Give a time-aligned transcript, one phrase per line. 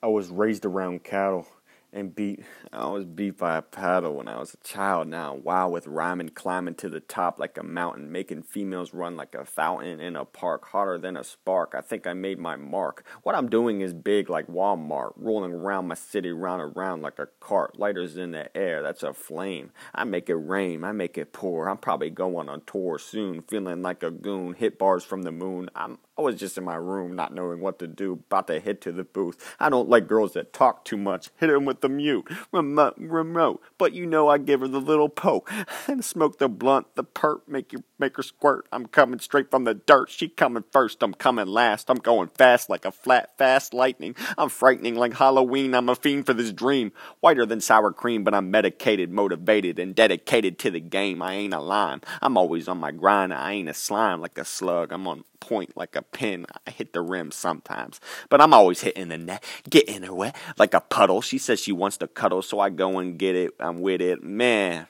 [0.00, 1.48] I was raised around cattle
[1.92, 2.44] and beat.
[2.72, 5.08] I was beat by a paddle when I was a child.
[5.08, 9.34] Now, wow, with rhyming, climbing to the top like a mountain, making females run like
[9.34, 11.74] a fountain in a park, hotter than a spark.
[11.76, 13.04] I think I made my mark.
[13.24, 17.18] What I'm doing is big like Walmart, rolling around my city round and round like
[17.18, 17.76] a cart.
[17.76, 19.72] Lighters in the air, that's a flame.
[19.92, 21.68] I make it rain, I make it pour.
[21.68, 24.54] I'm probably going on tour soon, feeling like a goon.
[24.54, 25.70] Hit bars from the moon.
[25.74, 28.80] I'm I was just in my room, not knowing what to do, about to head
[28.80, 29.54] to the booth.
[29.60, 31.30] I don't like girls that talk too much.
[31.36, 33.62] Hit 'em with the mute, remote, remote.
[33.78, 35.48] But you know I give her the little poke
[35.86, 38.66] and smoke the blunt, the perp, make you make her squirt.
[38.72, 40.10] I'm coming straight from the dirt.
[40.10, 41.02] She coming first.
[41.04, 41.88] I'm coming last.
[41.88, 44.16] I'm going fast like a flat, fast lightning.
[44.36, 45.72] I'm frightening like Halloween.
[45.72, 46.90] I'm a fiend for this dream.
[47.20, 51.22] Whiter than sour cream, but I'm medicated, motivated, and dedicated to the game.
[51.22, 52.00] I ain't a lime.
[52.20, 53.32] I'm always on my grind.
[53.32, 54.92] I ain't a slime like a slug.
[54.92, 56.46] I'm on point like a pin.
[56.66, 60.74] I hit the rim sometimes, but I'm always hitting the net, getting her wet like
[60.74, 61.20] a puddle.
[61.20, 63.54] She says she wants to cuddle, so I go and get it.
[63.60, 64.86] I'm with it, man.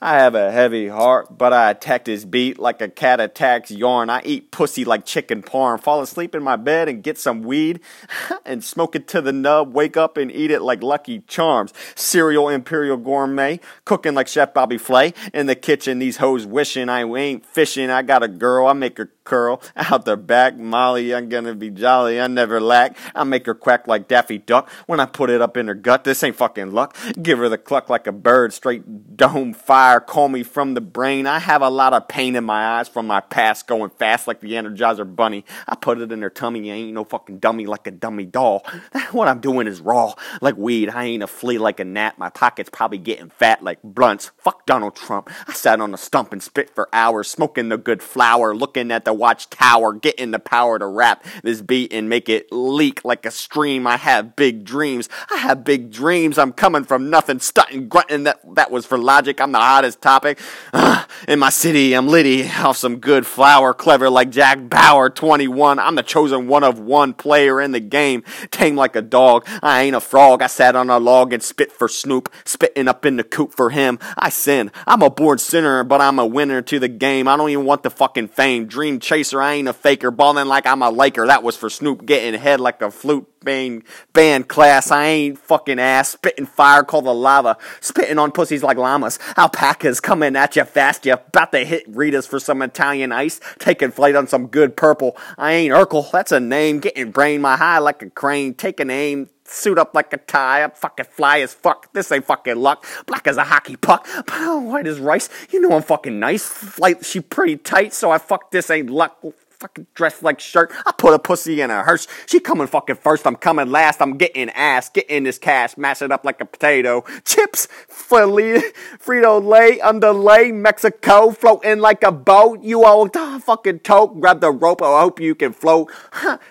[0.00, 4.10] I have a heavy heart, but I attack this beat like a cat attacks yarn.
[4.10, 7.80] I eat pussy like chicken parm, fall asleep in my bed and get some weed
[8.44, 11.72] and smoke it to the nub, wake up and eat it like Lucky Charms.
[11.94, 15.14] Cereal Imperial Gourmet, cooking like Chef Bobby Flay.
[15.32, 17.88] In the kitchen, these hoes wishing I ain't fishing.
[17.88, 20.58] I got a girl, I make her curl out the back.
[20.58, 22.98] Molly, I'm gonna be jolly, I never lack.
[23.14, 26.04] I make her quack like Daffy Duck when I put it up in her gut.
[26.04, 26.94] This ain't fucking luck.
[27.20, 30.80] Give her the cluck like a bird, straight dome fire fire call me from the
[30.80, 31.28] brain.
[31.28, 34.40] I have a lot of pain in my eyes from my past going fast like
[34.40, 35.44] the Energizer Bunny.
[35.68, 36.72] I put it in her tummy.
[36.72, 38.66] I ain't no fucking dummy like a dummy doll.
[39.12, 40.90] What I'm doing is raw like weed.
[40.90, 42.18] I ain't a flea like a gnat.
[42.18, 44.32] My pocket's probably getting fat like blunts.
[44.36, 45.30] Fuck Donald Trump.
[45.46, 49.04] I sat on a stump and spit for hours, smoking the good flower, looking at
[49.04, 53.30] the watchtower, getting the power to rap this beat and make it leak like a
[53.30, 53.86] stream.
[53.86, 55.08] I have big dreams.
[55.30, 56.36] I have big dreams.
[56.36, 58.24] I'm coming from nothing, stunting, grunting.
[58.24, 59.40] That that was for logic.
[59.40, 60.38] I'm the hottest topic.
[60.72, 65.78] Uh, in my city, I'm litty off some good flour, clever like Jack Bauer, 21.
[65.78, 69.46] I'm the chosen one of one player in the game, tame like a dog.
[69.62, 70.40] I ain't a frog.
[70.40, 73.68] I sat on a log and spit for Snoop, spitting up in the coop for
[73.68, 73.98] him.
[74.16, 74.72] I sin.
[74.86, 77.28] I'm a born sinner, but I'm a winner to the game.
[77.28, 78.66] I don't even want the fucking fame.
[78.66, 80.10] Dream chaser, I ain't a faker.
[80.10, 81.26] Balling like I'm a Laker.
[81.26, 83.82] That was for Snoop getting head like a flute band,
[84.12, 84.90] band class.
[84.90, 86.10] I ain't fucking ass.
[86.10, 87.56] Spitting fire called the lava.
[87.80, 89.18] Spitting on pussies like llamas.
[89.36, 91.06] Alpacas coming at you fast.
[91.06, 93.40] You about to hit Rita's for some Italian ice.
[93.58, 95.16] Taking flight on some good purple.
[95.38, 96.10] I ain't Urkel.
[96.10, 96.80] That's a name.
[96.80, 98.54] Getting brain my high like a crane.
[98.54, 100.62] Taking aim suit up like a tie.
[100.62, 101.92] I'm fucking fly as fuck.
[101.92, 102.84] This ain't fucking luck.
[103.06, 105.28] Black as a hockey puck, I'm white as rice.
[105.50, 106.46] You know I'm fucking nice.
[106.46, 109.18] Flight, she pretty tight, so I fuck this ain't luck
[109.58, 110.72] fucking dressed like shirt.
[110.84, 112.06] I put a pussy in a hearse.
[112.26, 113.26] She coming fucking first.
[113.26, 114.00] I'm coming last.
[114.02, 114.90] I'm getting ass.
[114.90, 115.76] Getting this cash.
[115.76, 117.04] Mash it up like a potato.
[117.24, 117.68] Chips.
[117.88, 119.80] Frito Lay.
[119.80, 120.52] Underlay.
[120.52, 121.30] Mexico.
[121.30, 122.62] Floating like a boat.
[122.62, 124.20] You old fucking tote.
[124.20, 124.82] Grab the rope.
[124.82, 125.90] I hope you can float.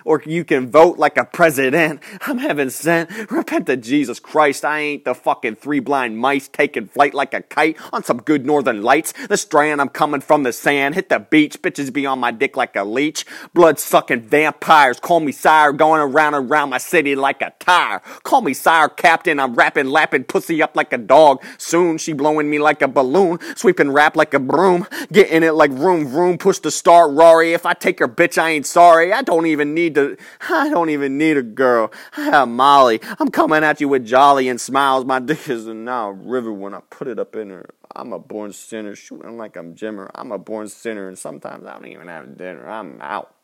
[0.06, 2.02] or you can vote like a president.
[2.22, 3.10] I'm heaven sent.
[3.32, 4.66] Repent to Jesus Christ.
[4.66, 8.46] I ain't the fucking three blind mice taking flight like a kite on some good
[8.46, 9.14] northern lights.
[9.28, 9.82] The strand.
[9.82, 10.96] I'm coming from the sand.
[10.96, 11.62] Hit the beach.
[11.62, 13.26] Bitches be on my dick like a leech.
[13.54, 15.00] Blood sucking vampires.
[15.00, 18.00] Call me sire, going around and around my city like a tire.
[18.24, 19.40] Call me sire captain.
[19.40, 21.44] I'm rapping, lapping pussy up like a dog.
[21.60, 23.38] Soon she blowing me like a balloon.
[23.56, 24.88] Sweeping rap like a broom.
[25.12, 26.38] Getting it like room, room.
[26.38, 27.54] Push the start, Rory.
[27.54, 29.14] If I take her bitch, I ain't sorry.
[29.14, 30.18] I don't even need to,
[30.50, 31.92] I don't even need a girl.
[32.18, 33.02] I have Molly.
[33.20, 35.06] I'm coming at you with jolly and smiles.
[35.06, 37.70] My dick is now a river when I put it up in her.
[37.96, 40.10] I'm a born sinner, shooting like I'm Jimmer.
[40.16, 42.68] I'm a born sinner, and sometimes I don't even have dinner.
[42.68, 43.35] I'm out.